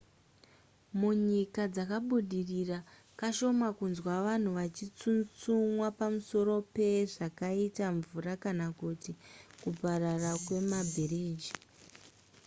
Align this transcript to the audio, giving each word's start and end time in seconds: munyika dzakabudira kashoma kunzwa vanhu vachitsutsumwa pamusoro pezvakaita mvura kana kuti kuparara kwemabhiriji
munyika 0.99 1.61
dzakabudira 1.73 2.77
kashoma 3.19 3.67
kunzwa 3.77 4.13
vanhu 4.27 4.49
vachitsutsumwa 4.59 5.87
pamusoro 5.99 6.55
pezvakaita 6.75 7.85
mvura 7.97 8.33
kana 8.43 8.67
kuti 8.79 9.11
kuparara 9.61 10.31
kwemabhiriji 10.45 11.51